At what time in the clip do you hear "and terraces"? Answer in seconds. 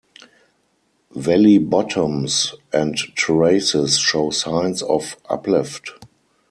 2.73-3.99